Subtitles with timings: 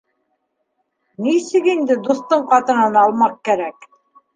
[1.27, 3.93] Нисек инде дуҫтың ҡатынын алмаҡ кәрәк?